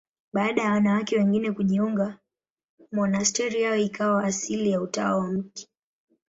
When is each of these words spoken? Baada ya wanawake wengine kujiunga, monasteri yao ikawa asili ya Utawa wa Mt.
Baada 0.33 0.61
ya 0.63 0.71
wanawake 0.71 1.17
wengine 1.17 1.51
kujiunga, 1.51 2.19
monasteri 2.91 3.61
yao 3.61 3.75
ikawa 3.75 4.23
asili 4.23 4.69
ya 4.71 4.81
Utawa 4.81 5.17
wa 5.19 5.27
Mt. 5.31 5.67